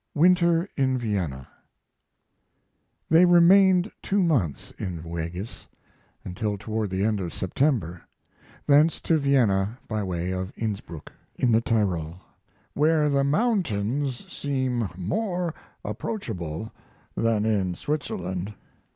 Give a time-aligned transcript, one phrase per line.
[0.15, 1.47] WINTER IN VIENNA
[3.07, 5.67] They remained two months in Weggis
[6.25, 8.01] until toward the end of September;
[8.65, 12.15] thence to Vienna, by way of Innsbruck, in the Tyrol,
[12.73, 15.53] "where the mountains seem more
[15.85, 16.71] approachable
[17.15, 18.55] than in Switzerland."